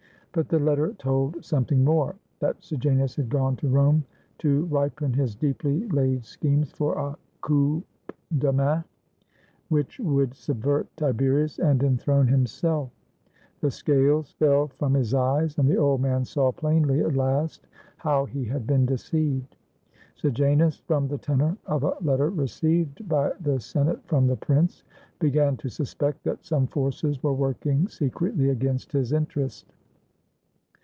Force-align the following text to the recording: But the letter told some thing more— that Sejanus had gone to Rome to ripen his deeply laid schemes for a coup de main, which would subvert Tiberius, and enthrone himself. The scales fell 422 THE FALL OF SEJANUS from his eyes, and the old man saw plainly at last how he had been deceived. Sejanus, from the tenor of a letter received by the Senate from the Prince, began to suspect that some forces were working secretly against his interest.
But 0.33 0.47
the 0.47 0.59
letter 0.59 0.93
told 0.93 1.43
some 1.43 1.65
thing 1.65 1.83
more— 1.83 2.15
that 2.39 2.63
Sejanus 2.63 3.17
had 3.17 3.27
gone 3.27 3.57
to 3.57 3.67
Rome 3.67 4.05
to 4.37 4.63
ripen 4.67 5.11
his 5.11 5.35
deeply 5.35 5.85
laid 5.89 6.23
schemes 6.23 6.71
for 6.71 6.93
a 6.97 7.17
coup 7.41 7.83
de 8.37 8.53
main, 8.53 8.85
which 9.67 9.99
would 9.99 10.33
subvert 10.33 10.87
Tiberius, 10.95 11.59
and 11.59 11.83
enthrone 11.83 12.27
himself. 12.29 12.91
The 13.59 13.69
scales 13.71 14.31
fell 14.39 14.69
422 14.69 14.71
THE 14.71 14.77
FALL 14.79 14.95
OF 14.95 15.05
SEJANUS 15.51 15.55
from 15.57 15.59
his 15.59 15.59
eyes, 15.59 15.59
and 15.59 15.67
the 15.67 15.81
old 15.81 15.99
man 16.01 16.23
saw 16.23 16.51
plainly 16.53 17.01
at 17.01 17.15
last 17.17 17.67
how 17.97 18.23
he 18.23 18.45
had 18.45 18.65
been 18.65 18.85
deceived. 18.85 19.57
Sejanus, 20.15 20.77
from 20.77 21.09
the 21.09 21.17
tenor 21.17 21.57
of 21.65 21.83
a 21.83 21.97
letter 22.01 22.29
received 22.29 23.05
by 23.09 23.33
the 23.41 23.59
Senate 23.59 23.99
from 24.07 24.27
the 24.27 24.37
Prince, 24.37 24.85
began 25.19 25.57
to 25.57 25.67
suspect 25.67 26.23
that 26.23 26.45
some 26.45 26.67
forces 26.67 27.21
were 27.21 27.33
working 27.33 27.89
secretly 27.89 28.47
against 28.47 28.93
his 28.93 29.11
interest. 29.11 29.73